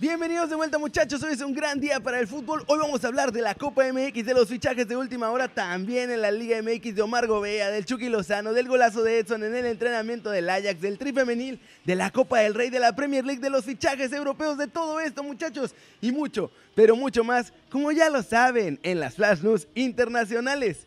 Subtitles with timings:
[0.00, 2.64] Bienvenidos de vuelta muchachos, hoy es un gran día para el fútbol.
[2.68, 6.10] Hoy vamos a hablar de la Copa MX, de los fichajes de última hora, también
[6.10, 9.54] en la Liga MX de Omar Gobea, del Chucky Lozano, del golazo de Edson en
[9.54, 13.26] el entrenamiento del Ajax, del Tri Femenil, de la Copa del Rey, de la Premier
[13.26, 17.92] League, de los fichajes europeos, de todo esto muchachos y mucho, pero mucho más, como
[17.92, 20.86] ya lo saben, en las Flash News internacionales.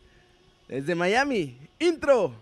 [0.68, 2.34] Desde Miami, intro.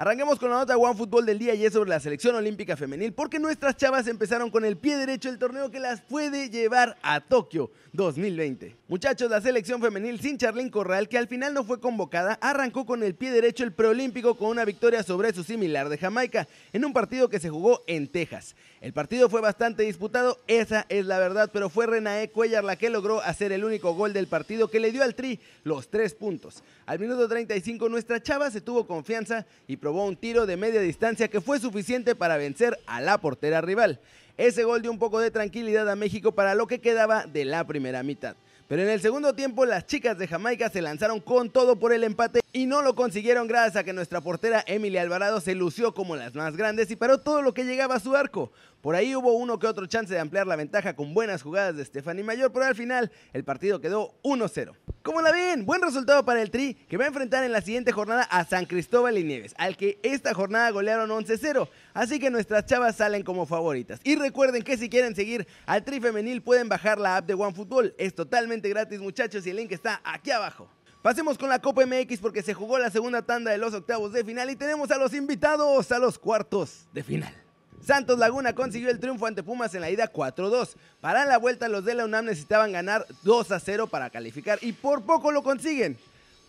[0.00, 3.12] Arranquemos con la nota One Fútbol del día y es sobre la selección olímpica femenil
[3.12, 7.20] porque nuestras chavas empezaron con el pie derecho el torneo que las puede llevar a
[7.20, 8.76] Tokio 2020.
[8.88, 13.02] Muchachos, la selección femenil sin Charlyn Corral, que al final no fue convocada, arrancó con
[13.02, 16.94] el pie derecho el preolímpico con una victoria sobre su similar de Jamaica en un
[16.94, 18.56] partido que se jugó en Texas.
[18.80, 22.88] El partido fue bastante disputado, esa es la verdad, pero fue Renae Cuellar la que
[22.88, 26.62] logró hacer el único gol del partido que le dio al Tri los tres puntos.
[26.86, 31.26] Al minuto 35 nuestra chava se tuvo confianza y probó un tiro de media distancia
[31.26, 33.98] que fue suficiente para vencer a la portera rival.
[34.36, 37.66] Ese gol dio un poco de tranquilidad a México para lo que quedaba de la
[37.66, 38.36] primera mitad.
[38.68, 42.04] Pero en el segundo tiempo las chicas de Jamaica se lanzaron con todo por el
[42.04, 46.16] empate y no lo consiguieron gracias a que nuestra portera Emily Alvarado se lució como
[46.16, 48.52] las más grandes y paró todo lo que llegaba a su arco.
[48.80, 51.84] Por ahí hubo uno que otro chance de ampliar la ventaja con buenas jugadas de
[51.84, 54.74] Stephanie Mayor, pero al final el partido quedó 1-0.
[55.02, 55.66] ¿Cómo la ven?
[55.66, 58.64] Buen resultado para el Tri, que va a enfrentar en la siguiente jornada a San
[58.64, 61.68] Cristóbal y Nieves, al que esta jornada golearon 11-0.
[61.92, 64.00] Así que nuestras chavas salen como favoritas.
[64.02, 67.94] Y recuerden que si quieren seguir al Tri Femenil pueden bajar la app de OneFootball.
[67.98, 70.68] Es totalmente gratis muchachos y el link está aquí abajo.
[71.02, 74.22] Pasemos con la Copa MX porque se jugó la segunda tanda de los octavos de
[74.22, 77.34] final y tenemos a los invitados a los cuartos de final.
[77.80, 80.74] Santos Laguna consiguió el triunfo ante Pumas en la ida 4-2.
[81.00, 85.32] Para la vuelta los de la UNAM necesitaban ganar 2-0 para calificar y por poco
[85.32, 85.96] lo consiguen.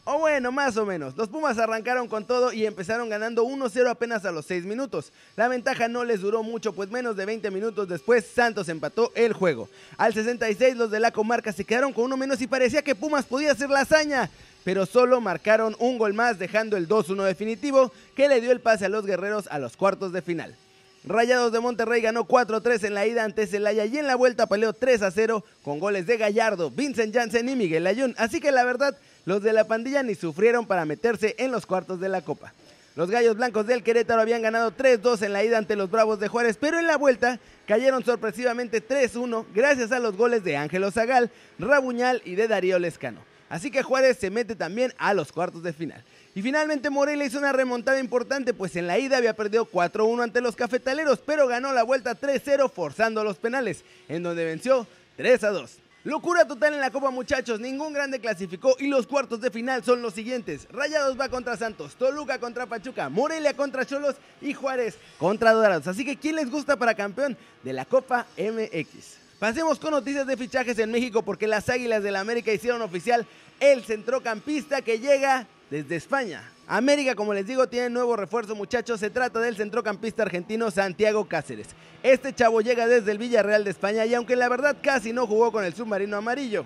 [0.03, 1.16] O bueno, más o menos.
[1.16, 5.11] Los Pumas arrancaron con todo y empezaron ganando 1-0 apenas a los 6 minutos.
[5.35, 9.33] La ventaja no les duró mucho, pues menos de 20 minutos después Santos empató el
[9.33, 9.69] juego.
[9.97, 13.25] Al 66 los de la comarca se quedaron con uno menos y parecía que Pumas
[13.25, 14.31] podía hacer la hazaña.
[14.63, 18.85] Pero solo marcaron un gol más dejando el 2-1 definitivo que le dio el pase
[18.85, 20.56] a los guerreros a los cuartos de final.
[21.03, 24.73] Rayados de Monterrey ganó 4-3 en la ida ante Celaya y en la vuelta peleó
[24.73, 28.13] 3-0 con goles de Gallardo, Vincent Janssen y Miguel Ayun.
[28.19, 28.95] Así que la verdad,
[29.25, 32.53] los de la pandilla ni sufrieron para meterse en los cuartos de la Copa.
[32.95, 36.27] Los Gallos Blancos del Querétaro habían ganado 3-2 en la ida ante los Bravos de
[36.27, 41.31] Juárez, pero en la vuelta cayeron sorpresivamente 3-1 gracias a los goles de Ángelo Zagal,
[41.57, 43.21] Rabuñal y de Darío Lescano.
[43.47, 46.03] Así que Juárez se mete también a los cuartos de final.
[46.35, 50.41] Y finalmente Morelia hizo una remontada importante, pues en la ida había perdido 4-1 ante
[50.41, 55.69] los cafetaleros, pero ganó la vuelta 3-0 forzando los penales, en donde venció 3-2.
[56.03, 60.01] Locura total en la Copa muchachos, ningún grande clasificó y los cuartos de final son
[60.01, 60.67] los siguientes.
[60.72, 65.85] Rayados va contra Santos, Toluca contra Pachuca, Morelia contra Cholos y Juárez contra Dorados.
[65.85, 69.19] Así que ¿quién les gusta para campeón de la Copa MX?
[69.38, 73.28] Pasemos con noticias de fichajes en México porque las Águilas del la América hicieron oficial
[73.59, 76.43] el centrocampista que llega desde España.
[76.67, 78.99] América, como les digo, tiene nuevo refuerzo, muchachos.
[78.99, 81.69] Se trata del centrocampista argentino Santiago Cáceres.
[82.03, 85.51] Este chavo llega desde el Villarreal de España y aunque la verdad casi no jugó
[85.51, 86.65] con el submarino amarillo.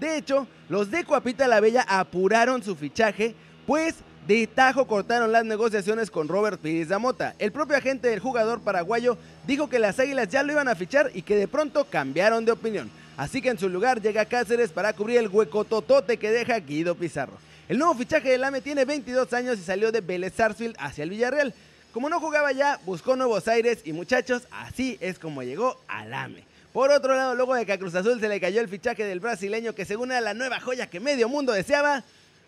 [0.00, 3.34] De hecho, los de Coapita la Bella apuraron su fichaje,
[3.66, 3.96] pues
[4.26, 7.34] de tajo cortaron las negociaciones con Robert Pires Zamota.
[7.38, 11.10] El propio agente del jugador paraguayo dijo que las Águilas ya lo iban a fichar
[11.14, 12.90] y que de pronto cambiaron de opinión.
[13.18, 16.94] Así que en su lugar llega Cáceres para cubrir el hueco totote que deja Guido
[16.94, 17.46] Pizarro.
[17.68, 21.10] El nuevo fichaje del AME tiene 22 años y salió de Vélez Sarsfield hacia el
[21.10, 21.52] Villarreal.
[21.92, 26.44] Como no jugaba ya, buscó nuevos aires y muchachos, así es como llegó al AME.
[26.72, 29.18] Por otro lado, luego de que a Cruz Azul se le cayó el fichaje del
[29.18, 32.04] brasileño que según era la nueva joya que medio mundo deseaba,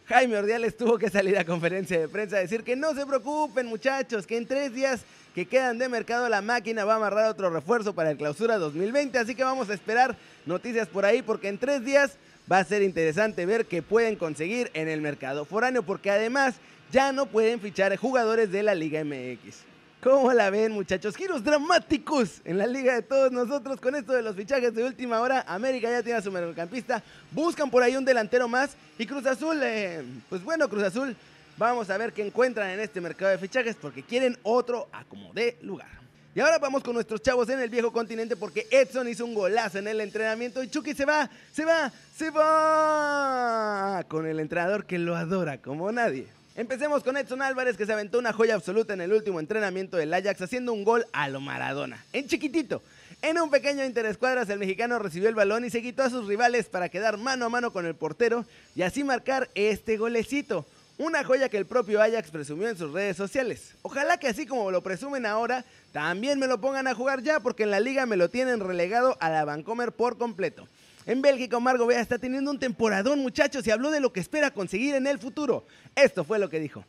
[0.06, 3.66] Jaime Ordiales tuvo que salir a conferencia de prensa a decir que no se preocupen
[3.66, 5.00] muchachos, que en tres días
[5.34, 9.18] que quedan de mercado la máquina va a amarrar otro refuerzo para el clausura 2020,
[9.18, 12.12] así que vamos a esperar noticias por ahí porque en tres días
[12.50, 16.54] va a ser interesante ver qué pueden conseguir en el mercado foráneo, porque además
[16.90, 19.68] ya no pueden fichar jugadores de la Liga MX.
[20.00, 21.16] ¿Cómo la ven, muchachos?
[21.16, 25.20] Giros dramáticos en la liga de todos nosotros con esto de los fichajes de última
[25.20, 25.44] hora.
[25.48, 27.02] América ya tiene a su mediocampista.
[27.32, 28.76] Buscan por ahí un delantero más.
[28.96, 31.16] Y Cruz Azul, eh, pues bueno, Cruz Azul,
[31.56, 35.88] vamos a ver qué encuentran en este mercado de fichajes porque quieren otro acomodé lugar.
[36.34, 39.78] Y ahora vamos con nuestros chavos en el viejo continente porque Edson hizo un golazo
[39.78, 44.98] en el entrenamiento y Chucky se va, se va, se va con el entrenador que
[44.98, 46.26] lo adora como nadie.
[46.54, 50.12] Empecemos con Edson Álvarez que se aventó una joya absoluta en el último entrenamiento del
[50.12, 52.82] Ajax haciendo un gol a lo Maradona, en chiquitito.
[53.22, 56.68] En un pequeño interescuadras el mexicano recibió el balón y se quitó a sus rivales
[56.68, 58.44] para quedar mano a mano con el portero
[58.76, 60.66] y así marcar este golecito.
[60.98, 63.76] Una joya que el propio Ajax presumió en sus redes sociales.
[63.82, 67.62] Ojalá que así como lo presumen ahora, también me lo pongan a jugar ya, porque
[67.62, 70.66] en la liga me lo tienen relegado a la Vancomer por completo.
[71.06, 74.50] En Bélgica, Omar Gobea está teniendo un temporadón, muchachos, y habló de lo que espera
[74.50, 75.64] conseguir en el futuro.
[75.94, 76.84] Esto fue lo que dijo.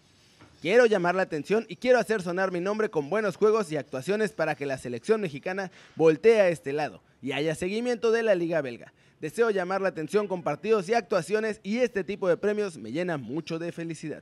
[0.61, 4.33] Quiero llamar la atención y quiero hacer sonar mi nombre con buenos juegos y actuaciones
[4.33, 8.61] para que la selección mexicana voltee a este lado y haya seguimiento de la liga
[8.61, 8.91] belga.
[9.21, 13.17] Deseo llamar la atención con partidos y actuaciones y este tipo de premios me llena
[13.17, 14.21] mucho de felicidad.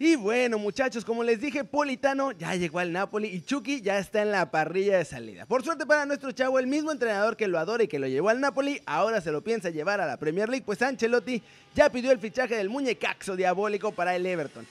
[0.00, 4.22] Y bueno, muchachos, como les dije, Politano ya llegó al Napoli y Chucky ya está
[4.22, 5.46] en la parrilla de salida.
[5.46, 8.30] Por suerte para nuestro chavo, el mismo entrenador que lo adora y que lo llevó
[8.30, 11.40] al Napoli, ahora se lo piensa llevar a la Premier League, pues Ancelotti
[11.76, 14.66] ya pidió el fichaje del muñecaxo diabólico para el Everton.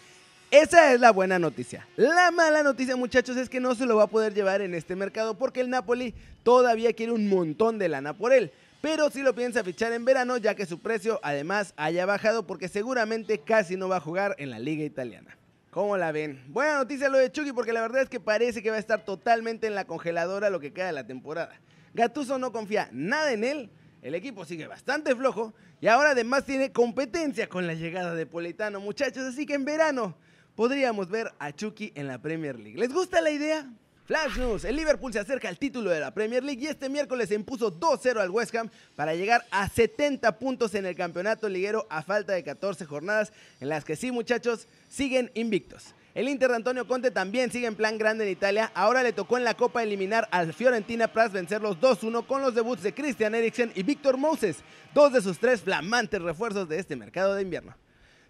[0.53, 1.87] Esa es la buena noticia.
[1.95, 4.95] La mala noticia, muchachos, es que no se lo va a poder llevar en este
[4.95, 6.13] mercado porque el Napoli
[6.43, 10.37] todavía quiere un montón de lana por él pero sí lo piensa fichar en verano
[10.37, 14.51] ya que su precio además haya bajado porque seguramente casi no va a jugar en
[14.51, 15.37] la liga italiana.
[15.71, 16.43] ¿Cómo la ven?
[16.49, 19.05] Buena noticia lo de Chucky porque la verdad es que parece que va a estar
[19.05, 21.59] totalmente en la congeladora lo que queda de la temporada.
[21.95, 23.71] Gatuso no confía nada en él,
[24.03, 28.81] el equipo sigue bastante flojo y ahora además tiene competencia con la llegada de Politano,
[28.81, 30.15] muchachos, así que en verano
[30.55, 32.77] podríamos ver a Chucky en la Premier League.
[32.77, 33.67] ¿Les gusta la idea?
[34.05, 37.29] Flash News, el Liverpool se acerca al título de la Premier League y este miércoles
[37.29, 41.87] se impuso 2-0 al West Ham para llegar a 70 puntos en el campeonato liguero
[41.89, 45.95] a falta de 14 jornadas en las que sí muchachos siguen invictos.
[46.15, 48.71] El Inter de Antonio Conte también sigue en plan grande en Italia.
[48.75, 52.83] Ahora le tocó en la Copa eliminar al Fiorentina tras vencerlos 2-1 con los debuts
[52.83, 54.57] de Christian Eriksen y Víctor Moses,
[54.93, 57.73] dos de sus tres flamantes refuerzos de este mercado de invierno.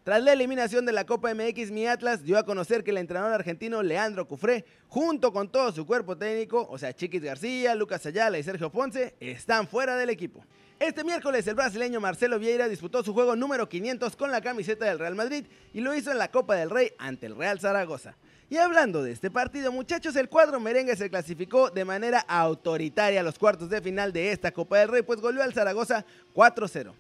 [0.03, 3.31] Tras la eliminación de la Copa MX, mi Atlas dio a conocer que el entrenador
[3.31, 8.37] argentino Leandro Cufré, junto con todo su cuerpo técnico, o sea, Chiquis García, Lucas Ayala
[8.37, 10.43] y Sergio Ponce, están fuera del equipo.
[10.77, 14.99] Este miércoles el brasileño Marcelo Vieira disputó su juego número 500 con la camiseta del
[14.99, 18.17] Real Madrid y lo hizo en la Copa del Rey ante el Real Zaragoza.
[18.49, 23.23] Y hablando de este partido, muchachos, el cuadro merengue se clasificó de manera autoritaria a
[23.23, 26.05] los cuartos de final de esta Copa del Rey, pues goleó al Zaragoza
[26.35, 26.93] 4-0.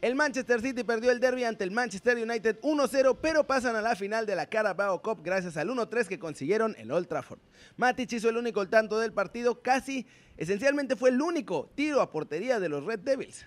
[0.00, 3.96] El Manchester City perdió el derby ante el Manchester United 1-0, pero pasan a la
[3.96, 7.40] final de la Carabao Cup gracias al 1-3 que consiguieron en Old Trafford.
[7.76, 10.06] Matic hizo el único tanto del partido, casi
[10.36, 13.44] esencialmente fue el único tiro a portería de los Red Devils.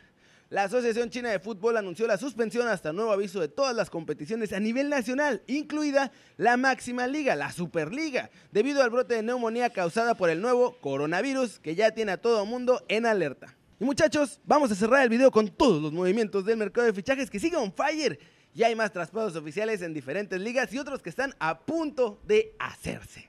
[0.49, 4.51] La Asociación China de Fútbol anunció la suspensión hasta nuevo aviso de todas las competiciones
[4.51, 10.15] a nivel nacional, incluida la máxima liga, la Superliga, debido al brote de neumonía causada
[10.15, 13.55] por el nuevo coronavirus que ya tiene a todo mundo en alerta.
[13.81, 17.31] Y muchachos, vamos a cerrar el video con todos los movimientos del mercado de fichajes
[17.31, 18.19] que sigue on fire.
[18.53, 22.53] Ya hay más traspasos oficiales en diferentes ligas y otros que están a punto de
[22.59, 23.27] hacerse.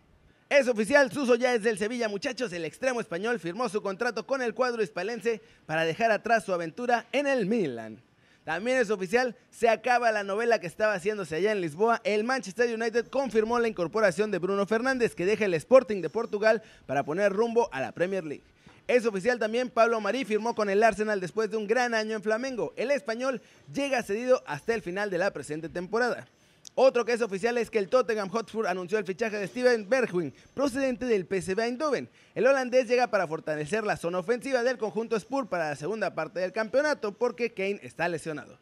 [0.50, 2.52] Es oficial, Suso ya es del Sevilla, muchachos.
[2.52, 7.06] El extremo español firmó su contrato con el cuadro hispalense para dejar atrás su aventura
[7.12, 8.02] en el Milan.
[8.44, 12.02] También es oficial, se acaba la novela que estaba haciéndose allá en Lisboa.
[12.04, 16.62] El Manchester United confirmó la incorporación de Bruno Fernández, que deja el Sporting de Portugal
[16.84, 18.51] para poner rumbo a la Premier League.
[18.88, 22.22] Es oficial también, Pablo Marí firmó con el Arsenal después de un gran año en
[22.22, 22.72] Flamengo.
[22.76, 23.40] El español
[23.72, 26.26] llega cedido hasta el final de la presente temporada.
[26.74, 30.32] Otro que es oficial es que el Tottenham Hotspur anunció el fichaje de Steven Bergwijn,
[30.54, 32.08] procedente del PSV Eindhoven.
[32.34, 36.40] El holandés llega para fortalecer la zona ofensiva del conjunto Spur para la segunda parte
[36.40, 38.58] del campeonato porque Kane está lesionado.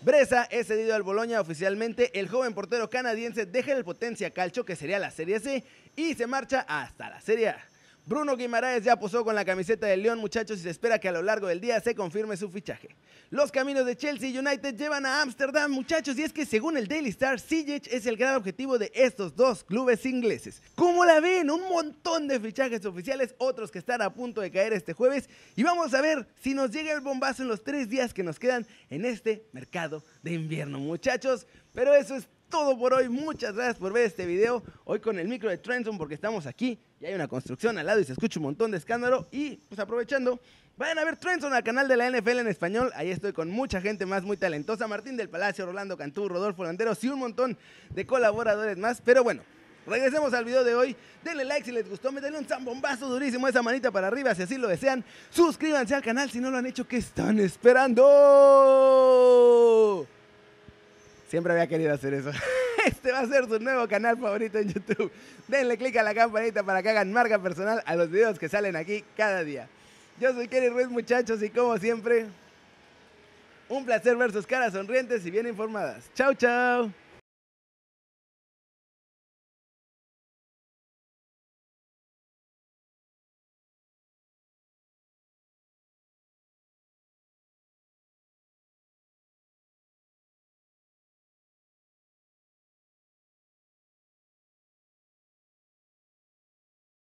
[0.00, 2.18] Bresa es cedido al Boloña oficialmente.
[2.18, 5.64] El joven portero canadiense deja el Potencia Calcio, que sería la Serie C,
[5.94, 7.71] y se marcha hasta la Serie A.
[8.04, 11.12] Bruno Guimaraes ya posó con la camiseta del León, muchachos, y se espera que a
[11.12, 12.88] lo largo del día se confirme su fichaje.
[13.30, 17.10] Los caminos de Chelsea United llevan a Ámsterdam, muchachos, y es que según el Daily
[17.10, 20.60] Star, Sijic es el gran objetivo de estos dos clubes ingleses.
[20.74, 21.48] ¿Cómo la ven?
[21.48, 25.62] Un montón de fichajes oficiales, otros que están a punto de caer este jueves, y
[25.62, 28.66] vamos a ver si nos llega el bombazo en los tres días que nos quedan
[28.90, 31.46] en este mercado de invierno, muchachos.
[31.72, 33.08] Pero eso es todo por hoy.
[33.08, 34.62] Muchas gracias por ver este video.
[34.84, 37.98] Hoy con el micro de Trenton porque estamos aquí y hay una construcción al lado
[37.98, 39.26] y se escucha un montón de escándalo.
[39.32, 40.38] Y pues aprovechando,
[40.76, 42.92] vayan a ver Trenton al canal de la NFL en español.
[42.94, 44.86] Ahí estoy con mucha gente más muy talentosa.
[44.86, 47.58] Martín del Palacio, Rolando Cantú, Rodolfo Landeros y un montón
[47.90, 49.02] de colaboradores más.
[49.04, 49.42] Pero bueno.
[49.84, 50.94] Regresemos al video de hoy.
[51.24, 54.56] Denle like si les gustó, metenle un zambombazo durísimo esa manita para arriba si así
[54.56, 55.04] lo desean.
[55.28, 56.86] Suscríbanse al canal si no lo han hecho.
[56.86, 58.06] ¿Qué están esperando?
[61.28, 62.30] Siempre había querido hacer eso.
[62.86, 65.10] Este va a ser su nuevo canal favorito en YouTube.
[65.48, 68.76] Denle click a la campanita para que hagan marca personal a los videos que salen
[68.76, 69.68] aquí cada día.
[70.20, 72.26] Yo soy Kerry Ruiz, muchachos, y como siempre,
[73.68, 76.10] un placer ver sus caras sonrientes y bien informadas.
[76.14, 76.92] Chau, chau.